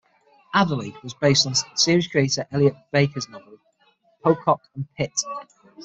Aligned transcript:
"Adderly" 0.55 0.99
was 1.03 1.13
based 1.13 1.45
on 1.45 1.53
series 1.77 2.07
creator 2.07 2.47
Elliott 2.51 2.73
Baker's 2.91 3.29
novel, 3.29 3.59
"Pocock 4.23 4.63
and 4.73 4.91
Pitt". 4.95 5.13